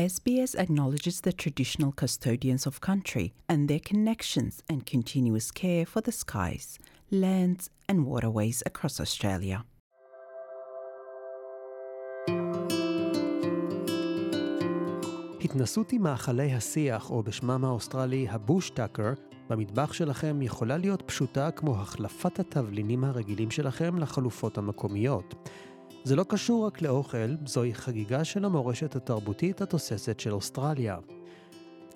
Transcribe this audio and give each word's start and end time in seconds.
SBS 0.00 0.54
acknowledges 0.54 1.22
the 1.22 1.32
traditional 1.32 1.90
custodians 1.90 2.66
of 2.66 2.82
country 2.82 3.32
and 3.48 3.66
their 3.66 3.80
connections 3.80 4.62
and 4.68 4.84
continuous 4.84 5.50
care 5.50 5.86
for 5.86 6.02
the 6.02 6.12
skies, 6.12 6.78
lands, 7.10 7.70
and 7.88 8.04
waterways 8.04 8.62
across 8.66 9.00
Australia. 9.00 9.62
התנסות 15.40 15.92
עם 15.92 16.02
מאכלי 16.02 16.52
השיח, 16.52 17.10
או 17.10 17.22
בשמם 17.22 17.64
האוסטרלי 17.64 18.26
הבוש-טאקר, 18.30 19.12
במטבח 19.48 19.92
שלכם 19.92 20.42
יכולה 20.42 20.76
להיות 20.76 21.02
פשוטה 21.06 21.50
כמו 21.50 21.76
החלפת 21.76 22.38
התבלינים 22.38 23.04
הרגילים 23.04 23.50
שלכם 23.50 23.98
לחלופות 23.98 24.58
המקומיות. 24.58 25.34
זה 26.03 26.15
לא 26.15 26.23
קשור 26.23 26.67
רק 26.67 26.81
לאוכל, 26.81 27.35
זוהי 27.45 27.73
חגיגה 27.73 28.23
של 28.23 28.45
המורשת 28.45 28.95
התרבותית 28.95 29.61
התוססת 29.61 30.19
של 30.19 30.33
אוסטרליה. 30.33 30.97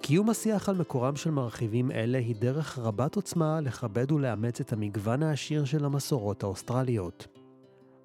קיום 0.01 0.29
השיח 0.29 0.69
על 0.69 0.75
מקורם 0.75 1.15
של 1.15 1.31
מרכיבים 1.31 1.91
אלה 1.91 2.17
היא 2.17 2.35
דרך 2.35 2.79
רבת 2.79 3.15
עוצמה 3.15 3.61
לכבד 3.61 4.11
ולאמץ 4.11 4.59
את 4.59 4.73
המגוון 4.73 5.23
העשיר 5.23 5.65
של 5.65 5.85
המסורות 5.85 6.43
האוסטרליות. 6.43 7.27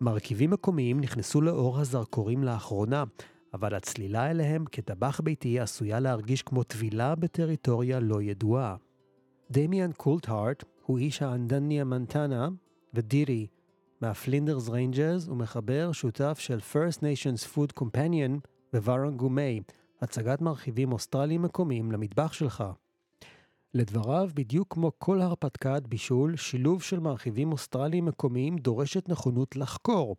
מרכיבים 0.00 0.50
מקומיים 0.50 1.00
נכנסו 1.00 1.40
לאור 1.40 1.78
הזרקורים 1.78 2.44
לאחרונה, 2.44 3.04
אבל 3.54 3.74
הצלילה 3.74 4.30
אליהם 4.30 4.64
כטבח 4.72 5.20
ביתי 5.20 5.60
עשויה 5.60 6.00
להרגיש 6.00 6.42
כמו 6.42 6.62
טבילה 6.62 7.14
בטריטוריה 7.14 8.00
לא 8.00 8.22
ידועה. 8.22 8.76
דמיאן 9.50 9.92
קולטהארט 9.92 10.64
הוא 10.86 10.98
איש 10.98 11.22
האנדניה 11.22 11.84
מנטנה 11.84 12.48
ודירי 12.94 13.46
מהפלינדרס 14.00 14.68
ריינג'ס 14.68 15.28
ומחבר 15.28 15.92
שותף 15.92 16.38
של 16.38 16.58
First 16.72 16.98
Nations 16.98 17.56
Food 17.56 17.82
Companion 17.82 18.48
ו 18.72 18.80
Warndu 18.80 19.28
Mai, 19.28 19.60
הצגת 20.00 20.40
מרכיבים 20.40 20.92
אוסטרליים 20.92 21.42
מקומיים 21.42 21.92
למטבח 21.92 22.32
שלך. 22.32 22.64
לדבריו, 23.74 24.30
בדיוק 24.34 24.74
כמו 24.74 24.92
כל 24.98 25.20
הרפתקת 25.20 25.82
בישול, 25.88 26.36
שילוב 26.36 26.82
של 26.82 27.00
מרכיבים 27.00 27.52
אוסטרליים 27.52 28.04
מקומיים 28.04 28.58
דורשת 28.58 29.08
נכונות 29.08 29.56
לחקור, 29.56 30.16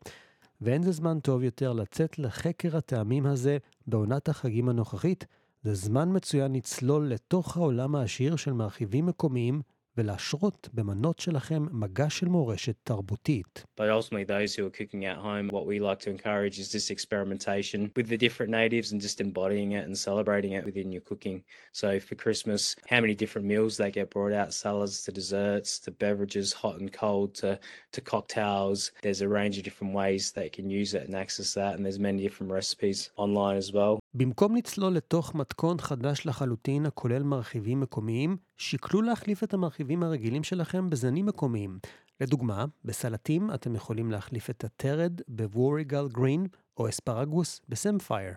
ואין 0.61 0.83
זה 0.83 0.91
זמן 0.91 1.19
טוב 1.19 1.43
יותר 1.43 1.73
לצאת 1.73 2.19
לחקר 2.19 2.77
הטעמים 2.77 3.25
הזה 3.25 3.57
בעונת 3.87 4.29
החגים 4.29 4.69
הנוכחית, 4.69 5.25
זה 5.63 5.73
זמן 5.73 6.09
מצוין 6.15 6.53
לצלול 6.53 7.07
לתוך 7.07 7.57
העולם 7.57 7.95
העשיר 7.95 8.35
של 8.35 8.53
מרכיבים 8.53 9.05
מקומיים 9.05 9.61
ולהשרות 10.00 10.68
במנות 10.72 11.18
שלכם 11.18 11.66
מגע 11.70 12.10
של 12.10 12.26
מורשת 12.26 12.74
תרבותית. 12.84 13.64
But 13.80 13.88
ultimately, 13.90 14.24
those 14.24 14.54
who 14.54 14.66
are 14.66 14.70
cooking 14.70 15.04
at 15.04 15.16
home, 15.16 15.48
what 15.48 15.66
we 15.66 15.78
like 15.80 16.00
to 16.00 16.10
encourage 16.10 16.58
is 16.58 16.70
this 16.70 16.90
experimentation 16.90 17.90
with 17.96 18.08
the 18.08 18.18
different 18.24 18.50
natives 18.50 18.92
and 18.92 19.00
just 19.00 19.20
embodying 19.20 19.72
it 19.78 19.84
and 19.86 19.96
celebrating 19.96 20.52
it 20.58 20.64
within 20.68 20.92
your 20.92 21.04
cooking. 21.10 21.38
So 21.72 21.88
for 22.08 22.14
Christmas, 22.14 22.62
how 22.92 23.00
many 23.00 23.14
different 23.22 23.46
meals 23.52 23.72
they 23.76 23.90
get 23.90 24.10
brought 24.10 24.34
out, 24.40 24.52
salads 24.52 24.96
to 25.04 25.10
desserts 25.20 25.78
to 25.84 25.90
beverages, 25.90 26.48
hot 26.52 26.76
and 26.80 26.92
cold 26.92 27.34
to, 27.40 27.50
to 27.94 28.00
cocktails. 28.12 28.80
There's 29.02 29.22
a 29.22 29.28
range 29.38 29.56
of 29.58 29.64
different 29.64 29.94
ways 30.00 30.22
they 30.30 30.50
can 30.56 30.66
use 30.80 30.92
it 30.98 31.04
and 31.06 31.14
access 31.24 31.54
that, 31.54 31.74
and 31.74 31.82
there's 31.84 31.98
many 32.08 32.22
different 32.22 32.52
recipes 32.52 32.98
online 33.16 33.56
as 33.56 33.72
well. 33.72 33.94
במקום 34.13 34.55
לצלול 34.55 34.93
לתוך 34.93 35.35
מתכון 35.35 35.77
חדש 35.79 36.25
לחלוטין 36.25 36.85
הכולל 36.85 37.23
מרכיבים 37.23 37.79
מקומיים, 37.79 38.37
שקלו 38.57 39.01
להחליף 39.01 39.43
את 39.43 39.53
המרכיבים 39.53 40.03
הרגילים 40.03 40.43
שלכם 40.43 40.89
בזנים 40.89 41.25
מקומיים. 41.25 41.79
לדוגמה, 42.21 42.65
בסלטים 42.85 43.53
אתם 43.53 43.75
יכולים 43.75 44.11
להחליף 44.11 44.49
את 44.49 44.63
הטרד 44.63 45.21
בווריגל 45.27 46.07
גרין 46.07 46.47
או 46.77 46.89
אספרגוס 46.89 47.61
בסמפייר. 47.69 48.33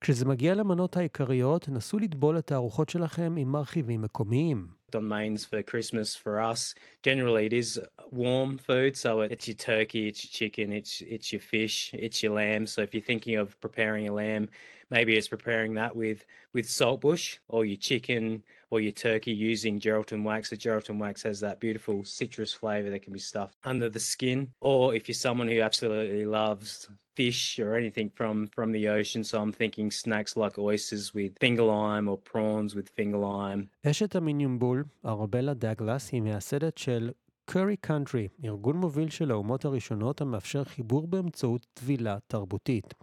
כשזה 0.00 0.24
מגיע 0.24 0.54
למנות 0.54 0.96
העיקריות, 0.96 1.68
נסו 1.68 1.98
לטבול 1.98 2.38
את 2.38 2.52
הארוחות 2.52 2.88
שלכם 2.88 3.34
עם 3.38 3.52
מרכיבים 3.52 4.02
מקומיים. 4.02 4.77
On 4.94 5.08
mains 5.08 5.44
for 5.44 5.62
Christmas 5.62 6.14
for 6.14 6.40
us. 6.40 6.74
Generally, 7.02 7.46
it 7.46 7.52
is 7.52 7.80
warm 8.10 8.58
food, 8.58 8.96
so 8.96 9.20
it's 9.20 9.48
your 9.48 9.56
turkey, 9.56 10.08
it's 10.08 10.24
your 10.24 10.48
chicken, 10.48 10.72
it's 10.72 11.00
it's 11.02 11.32
your 11.32 11.40
fish, 11.40 11.90
it's 11.94 12.22
your 12.22 12.32
lamb. 12.32 12.66
So 12.66 12.82
if 12.82 12.94
you're 12.94 13.02
thinking 13.02 13.36
of 13.36 13.60
preparing 13.60 14.08
a 14.08 14.12
lamb, 14.12 14.48
maybe 14.90 15.16
it's 15.16 15.28
preparing 15.28 15.74
that 15.74 15.94
with 15.94 16.24
with 16.52 16.66
saltbush 16.66 17.38
or 17.48 17.64
your 17.64 17.76
chicken 17.76 18.42
or 18.70 18.80
your 18.80 18.92
turkey 18.92 19.32
using 19.32 19.80
Geraldton 19.80 20.22
wax. 20.24 20.50
The 20.50 20.56
Geraldton 20.56 20.98
wax 20.98 21.22
has 21.22 21.40
that 21.40 21.60
beautiful 21.60 22.04
citrus 22.04 22.52
flavor 22.52 22.90
that 22.90 23.02
can 23.02 23.12
be 23.12 23.18
stuffed 23.18 23.56
under 23.64 23.88
the 23.88 24.00
skin. 24.00 24.38
Or 24.60 24.94
if 24.94 25.08
you're 25.08 25.22
someone 25.28 25.48
who 25.48 25.60
absolutely 25.60 26.26
loves 26.26 26.88
fish 27.16 27.58
or 27.58 27.70
anything 27.82 28.08
from 28.18 28.36
from 28.56 28.68
the 28.76 28.84
ocean, 28.98 29.22
so 29.24 29.34
I'm 29.42 29.52
thinking 29.60 29.90
snacks 29.90 30.32
like 30.42 30.54
oysters 30.70 31.04
with 31.16 31.32
finger 31.44 31.66
lime 31.76 32.06
or 32.12 32.18
prawns 32.30 32.70
with 32.76 32.88
finger 32.98 33.18
lime. 33.18 33.68
אשת 33.86 34.16
המיניום 34.16 34.58
בול, 34.58 34.84
ארבלה 35.04 35.54
דאגלס, 35.54 36.12
היא 36.12 36.22
מייסדת 36.22 36.78
של 36.78 37.10
קורי 37.52 37.76
קאנטרי, 37.76 38.28
ארגון 38.44 38.76
מוביל 38.76 39.10
של 39.10 39.30
האומות 39.30 39.64
הראשונות 39.64 40.20
המאפשר 40.20 40.64
חיבור 40.64 41.06
באמצעות 41.06 41.66
טבילה 41.74 42.18
תרבותית. 42.26 42.94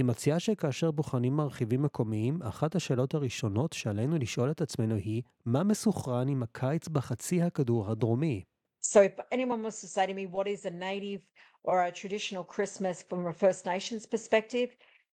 היא 0.00 0.04
מציעה 0.04 0.40
שכאשר 0.40 0.90
בוחנים 0.90 1.36
מרכיבים 1.36 1.82
מקומיים, 1.82 2.42
אחת 2.42 2.74
השאלות 2.74 3.14
הראשונות 3.14 3.72
שעלינו 3.72 4.18
לשאול 4.18 4.50
את 4.50 4.60
עצמנו 4.60 4.94
היא, 4.94 5.22
מה 5.46 5.64
מסוכרן 5.64 6.28
עם 6.28 6.42
הקיץ 6.42 6.88
בחצי 6.88 7.42
הכדור 7.42 7.90
הדרומי? 7.90 8.42
So 8.82 9.00
if 9.00 9.18
anyone 9.32 9.62
wants 9.62 9.80
to 9.80 9.88
say 9.88 10.06
to 10.06 10.14
me 10.14 10.26
what 10.26 10.46
is 10.46 10.64
a 10.64 10.70
native 10.70 11.22
or 11.64 11.82
a 11.82 11.90
traditional 11.90 12.44
Christmas 12.44 13.02
from 13.08 13.26
a 13.26 13.32
First 13.32 13.66
Nations 13.66 14.06
perspective, 14.06 14.76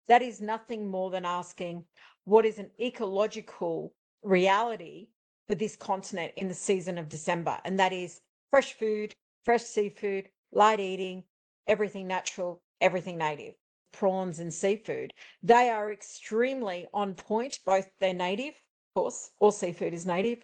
that 0.08 0.22
is 0.22 0.40
nothing 0.40 0.88
more 0.88 1.10
than 1.10 1.24
asking 1.24 1.84
what 2.24 2.44
is 2.44 2.58
an 2.58 2.70
ecological 2.80 3.92
reality 4.22 5.08
for 5.46 5.54
this 5.54 5.76
continent 5.76 6.32
in 6.36 6.48
the 6.48 6.54
season 6.54 6.98
of 6.98 7.08
December, 7.08 7.58
and 7.64 7.78
that 7.78 7.92
is 7.92 8.20
fresh 8.50 8.72
food, 8.74 9.14
fresh 9.44 9.62
seafood, 9.62 10.28
light 10.52 10.80
eating, 10.80 11.22
everything 11.66 12.06
natural, 12.06 12.62
everything 12.80 13.16
native. 13.18 13.54
Prawns 13.99 14.39
and 14.39 14.53
seafood, 14.63 15.09
they 15.43 15.69
are 15.69 15.91
extremely 15.91 16.79
on 16.93 17.13
point, 17.29 17.53
both 17.65 17.87
they're 17.99 18.13
native, 18.29 18.55
of 18.87 18.91
course, 18.95 19.19
all 19.39 19.51
seafood 19.51 19.93
is 19.93 20.05
native, 20.05 20.39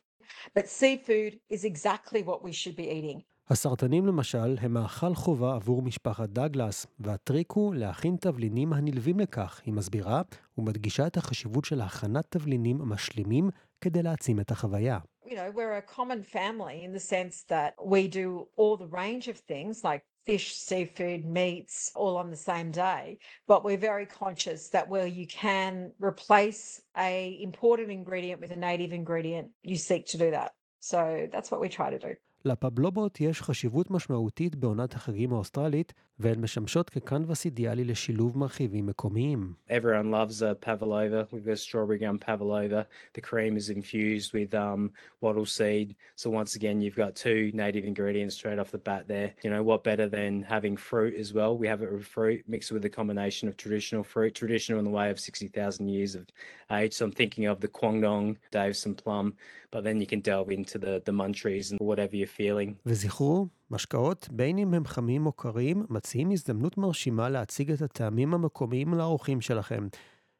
but 0.55 0.67
seafood 0.67 1.39
is 1.49 1.63
exactly 1.63 2.21
what 2.23 2.43
we 2.43 2.51
should 2.51 2.75
be 2.75 2.89
eating. 2.97 3.23
הסרטנים 3.49 4.07
למשל 4.07 4.57
הם 4.61 4.73
מאכל 4.73 5.15
חובה 5.15 5.55
עבור 5.55 5.81
משפחת 5.81 6.29
דאגלס, 6.29 6.87
והטריק 6.99 7.51
הוא 7.51 7.75
להכין 7.75 8.15
תבלינים 8.15 8.73
הנלווים 8.73 9.19
לכך, 9.19 9.61
היא 9.65 9.73
מסבירה 9.73 10.21
ומדגישה 10.57 11.07
את 11.07 11.17
החשיבות 11.17 11.65
של 11.65 11.81
הכנת 11.81 12.25
תבלינים 12.29 12.77
משלימים 12.77 13.49
כדי 13.81 14.03
להעצים 14.03 14.39
את 14.39 14.51
החוויה. 14.51 14.99
Know, 15.37 15.51
we're 15.51 15.77
a 15.77 15.83
common 15.83 16.23
family 16.23 16.83
in 16.83 16.93
the 16.93 16.99
sense 16.99 17.43
that 17.43 17.75
we 17.79 18.07
do 18.07 18.47
all 18.55 18.75
the 18.75 18.87
range 18.87 19.27
of 19.27 19.37
things 19.37 19.83
like 19.83 20.03
fish, 20.25 20.55
seafood, 20.55 21.25
meats, 21.25 21.91
all 21.93 22.17
on 22.17 22.31
the 22.31 22.35
same 22.35 22.71
day. 22.71 23.19
But 23.47 23.63
we're 23.63 23.77
very 23.77 24.07
conscious 24.07 24.69
that 24.69 24.89
where 24.89 25.05
you 25.05 25.27
can 25.27 25.91
replace 25.99 26.81
a 26.97 27.37
imported 27.39 27.91
ingredient 27.91 28.41
with 28.41 28.49
a 28.49 28.55
native 28.55 28.93
ingredient, 28.93 29.49
you 29.61 29.75
seek 29.75 30.07
to 30.07 30.17
do 30.17 30.31
that. 30.31 30.53
So 30.79 31.27
that's 31.31 31.51
what 31.51 31.61
we 31.61 31.69
try 31.69 31.91
to 31.91 31.99
do. 31.99 32.15
לפבלובות 32.45 33.21
יש 33.21 33.41
חשיבות 33.41 33.91
משמעותית 33.91 34.55
בעונת 34.55 34.93
החגים 34.93 35.33
האוסטרלית, 35.33 35.93
והן 36.19 36.41
משמשות 36.41 36.89
כקנבס 36.89 37.45
אידיאלי 37.45 37.83
לשילוב 37.83 38.37
מרכיבים 38.37 38.85
מקומיים. 38.85 39.53
Everyone 39.69 40.11
loves 40.11 40.41
a 40.41 40.55
pavlova. 40.65 41.27
We've 41.31 41.45
got 41.45 41.59
strawberry 41.59 41.99
gum 41.99 42.17
pavlova. 42.17 42.87
The 43.13 43.21
cream 43.21 43.55
is 43.55 43.69
infused 43.69 44.33
with 44.33 44.51
um, 44.55 44.91
wattle 45.21 45.45
seed. 45.45 45.95
So 46.15 46.29
once 46.29 46.55
again, 46.55 46.81
you've 46.81 47.01
got 47.03 47.15
two 47.15 47.51
native 47.53 47.83
ingredients 47.91 48.35
straight 48.35 48.59
off 48.59 48.71
the 48.71 48.83
bat 48.89 49.03
there. 49.07 49.29
You 49.43 49.49
know, 49.51 49.63
what 49.69 49.83
better 49.83 50.07
than 50.17 50.31
having 50.55 50.75
fruit 50.89 51.13
as 51.23 51.29
well? 51.33 51.51
We 51.61 51.67
have 51.67 51.81
it 51.83 51.91
with 51.91 52.07
fruit 52.17 52.39
mixed 52.47 52.71
with 52.71 52.83
a 52.85 52.89
combination 52.99 53.47
of 53.47 53.53
traditional 53.57 54.03
fruit, 54.03 54.33
traditional 54.33 54.79
in 54.79 54.85
the 54.85 54.97
way 54.99 55.07
of 55.11 55.19
60,000 55.19 55.87
years 55.87 56.15
of 56.15 56.25
age. 56.71 56.93
So 56.93 57.05
I'm 57.05 57.11
thinking 57.11 57.45
of 57.45 57.59
the 57.59 57.67
Kwangdong, 57.67 58.37
Davison 58.51 58.95
plum, 58.95 59.35
but 59.71 59.83
then 59.83 59.99
you 60.01 60.07
can 60.07 60.21
delve 60.21 60.49
into 60.51 60.77
the, 60.77 61.01
the 61.05 61.11
munchies 61.11 61.71
and 61.71 61.79
whatever 61.79 62.15
you're 62.15 62.37
feeling. 62.39 62.75
וזכרו, 62.85 63.47
משקאות, 63.71 64.29
בין 64.31 64.57
אם 64.57 64.73
הם 64.73 64.85
חמים 64.85 65.25
או 65.25 65.31
קרים, 65.31 65.85
מציעים 65.89 66.31
הזדמנות 66.31 66.77
מרשימה 66.77 67.29
להציג 67.29 67.71
את 67.71 67.81
הטעמים 67.81 68.33
המקומיים 68.33 68.93
לאורחים 68.93 69.41
שלכם. 69.41 69.87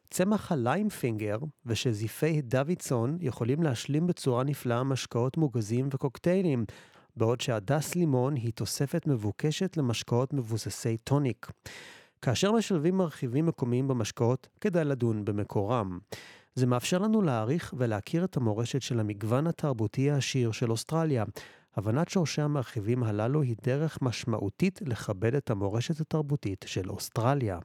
צמח 0.10 0.52
הליים 0.52 0.90
פינגר 0.90 1.38
ושזיפי 1.66 2.42
דוידסון 2.42 3.18
יכולים 3.22 3.64
להשלים 3.64 4.08
בצורה 4.08 4.44
נפלאה 4.44 4.84
משקאות 4.84 5.38
מוגזים 5.38 5.90
וקוקטיילים, 5.92 6.66
בעוד 7.16 7.42
שהדס 7.42 7.96
לימון 7.96 8.36
היא 8.36 8.54
תוספת 8.54 9.08
מבוקשת 9.08 9.78
למשקאות 9.78 10.34
מבוססי 10.34 10.98
טוניק. 10.98 11.52
כאשר 12.22 12.52
משלבים 12.52 12.98
מרכיבים 12.98 13.46
מקומיים 13.46 13.88
במשקאות, 13.88 14.48
כדאי 14.62 14.86
לדון 14.86 15.26
במקורם. 15.26 16.00
זה 16.57 16.65
מאפשר 16.65 16.98
לנו 16.98 17.21
להעריך 17.21 17.74
ולהכיר 17.77 18.24
את 18.24 18.38
המורשת 18.38 18.81
של 18.81 19.00
המגוון 19.00 19.48
התרבותי 19.48 20.12
העשיר 20.12 20.51
של 20.51 20.71
אוסטרליה. 20.71 21.24
הבנת 21.75 22.09
שורשי 22.09 22.42
המרחיבים 22.42 23.04
הללו 23.04 23.42
היא 23.42 23.56
דרך 23.63 24.01
משמעותית 24.01 24.80
לכבד 24.86 25.36
את 25.36 25.50
המורשת 25.50 26.00
התרבותית 26.00 26.65
של 26.68 26.89
אוסטרליה. 26.89 27.59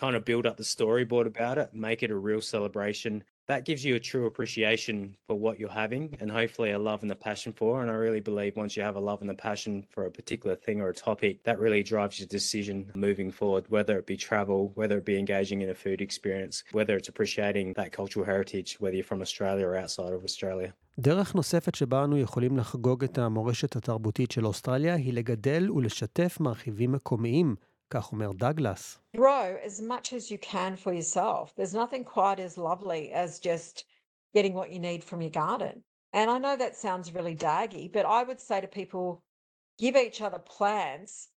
Kind 0.00 0.16
of 0.16 0.24
build 0.24 0.46
up 0.46 0.56
the 0.56 0.68
storyboard 0.76 1.26
about 1.26 1.58
it, 1.62 1.68
make 1.74 2.02
it 2.02 2.10
a 2.10 2.18
real 2.28 2.40
celebration. 2.54 3.12
That 3.47 3.63
gives 3.63 3.85
you 3.85 3.95
a 3.95 3.99
true 4.11 4.25
appreciation 4.25 5.15
for 5.25 5.35
what 5.43 5.57
you're 5.57 5.79
having 5.83 6.17
and 6.19 6.29
hopefully 6.29 6.71
a 6.71 6.79
love 6.89 7.01
and 7.03 7.11
a 7.13 7.15
passion 7.15 7.53
for. 7.53 7.81
And 7.81 7.89
I 7.89 7.93
really 7.93 8.19
believe 8.19 8.57
once 8.57 8.75
you 8.75 8.83
have 8.83 8.97
a 8.97 9.05
love 9.09 9.21
and 9.21 9.31
a 9.31 9.39
passion 9.49 9.85
for 9.93 10.05
a 10.05 10.11
particular 10.11 10.55
thing 10.65 10.81
or 10.81 10.89
a 10.89 10.93
topic, 10.93 11.43
that 11.47 11.57
really 11.57 11.81
drives 11.81 12.19
your 12.19 12.27
decision 12.27 12.91
moving 13.07 13.31
forward, 13.31 13.63
whether 13.69 13.97
it 13.99 14.05
be 14.05 14.17
travel, 14.17 14.59
whether 14.79 14.97
it 14.97 15.05
be 15.05 15.17
engaging 15.17 15.61
in 15.61 15.69
a 15.69 15.77
food 15.83 16.01
experience, 16.01 16.55
whether 16.73 16.93
it's 16.97 17.07
appreciating 17.13 17.67
that 17.79 17.93
cultural 17.93 18.25
heritage, 18.25 18.69
whether 18.81 18.95
you're 18.97 19.11
from 19.13 19.21
Australia 19.21 19.65
or 19.65 19.77
outside 19.77 20.13
of 20.17 20.23
Australia. 20.25 20.73
דרך 20.99 21.35
נוספת 21.35 21.75
שבה 21.75 22.03
אנו 22.03 22.17
יכולים 22.17 22.57
לחגוג 22.57 23.03
את 23.03 23.17
המורשת 23.17 23.75
התרבותית 23.75 24.31
של 24.31 24.45
אוסטרליה 24.45 24.95
היא 24.95 25.13
לגדל 25.13 25.71
ולשתף 25.71 26.37
מרחיבים 26.39 26.91
מקומיים, 26.91 27.55
כך 27.91 28.11
אומר 28.11 28.31
דגלס. 28.31 28.99
Grow 29.15 29.57
as 29.63 29.81
much 29.81 30.13
as 30.13 30.31
you 30.31 30.37
can 30.37 30.75
for 30.75 30.93
yourself. 30.93 31.53
There's 31.55 31.73
nothing 31.73 32.03
quite 32.03 32.39
as 32.39 32.57
lovely 32.57 33.11
as 33.11 33.39
just 33.39 33.85
getting 34.33 34.53
what 34.53 34.71
you 34.71 34.79
need 34.79 35.03
from 35.03 35.21
your 35.21 35.31
garden. 35.31 35.83
And 36.13 36.29
I 36.29 36.37
know 36.37 36.55
that 36.55 36.75
sounds 36.75 37.13
really 37.13 37.35
daggy, 37.35 37.91
but 37.91 38.05
I 38.05 38.23
would 38.23 38.39
say 38.39 38.61
to 38.61 38.67
people 38.67 39.23
give 39.77 39.95
each 39.95 40.21
other 40.21 40.39
plants 40.39 41.29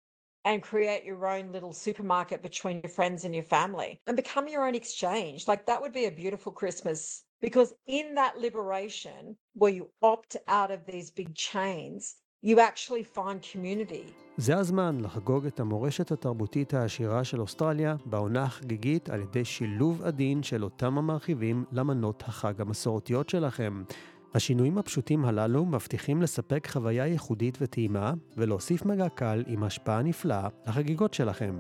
and 0.46 0.64
create 0.64 1.04
your 1.04 1.28
own 1.28 1.52
little 1.52 1.74
supermarket 1.74 2.42
between 2.42 2.82
your 2.82 2.90
friends 2.90 3.26
and 3.26 3.34
your 3.36 3.44
family 3.44 4.00
and 4.08 4.16
become 4.16 4.48
your 4.48 4.66
own 4.66 4.76
exchange. 4.76 5.48
Like 5.48 5.66
that 5.66 5.82
would 5.82 5.94
be 5.94 6.06
a 6.06 6.12
beautiful 6.12 6.52
Christmas 6.52 7.24
because 7.42 7.74
in 7.88 8.16
that 8.16 8.38
liberation 8.38 9.38
where 9.54 9.72
you 9.72 9.90
opt 10.02 10.38
out 10.48 10.72
of 10.72 10.86
these 10.86 11.12
big 11.12 11.36
chains, 11.36 12.16
you 12.45 12.57
actually 12.57 13.17
find 13.17 13.55
community. 13.55 14.13
זה 14.37 14.57
הזמן 14.57 15.01
לחגוג 15.01 15.47
את 15.47 15.61
המורשת 15.61 16.13
התרבותית 16.13 16.75
העשירה 16.75 17.25
של 17.25 17.41
אוסטרליה 17.41 17.97
בעונה 18.07 18.43
החגיגית 18.43 19.11
על 19.11 19.21
ידי 19.21 19.45
שילוב 19.45 20.03
עדין 20.03 20.43
של 20.43 20.65
אותם 20.65 20.99
המרחיבים 20.99 21.65
למנות 21.73 22.23
החג 22.27 22.61
המסורתיות 22.61 23.29
שלכם. 23.29 23.83
השינויים 24.35 24.79
הפשוטים 24.79 25.25
הללו 25.25 25.65
מבטיחים 25.65 26.23
לספק 26.23 26.69
חוויה 26.71 27.07
ייחודית 27.07 27.59
וטעימה 27.61 28.13
ולהוסיף 28.37 28.85
מגע 28.85 29.09
קל 29.09 29.45
עם 29.47 29.63
השפעה 29.63 30.03
נפלאה 30.03 30.49
לחגיגות 30.67 31.15
שלכם. 31.15 31.55